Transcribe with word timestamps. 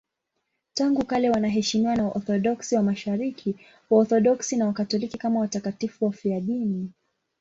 Tangu 0.73 1.05
kale 1.05 1.29
wanaheshimiwa 1.29 1.95
na 1.95 2.03
Waorthodoksi 2.03 2.75
wa 2.75 2.83
Mashariki, 2.83 3.55
Waorthodoksi 3.89 4.57
na 4.57 4.65
Wakatoliki 4.67 5.17
kama 5.17 5.39
watakatifu 5.39 6.05
wafiadini. 6.05 6.91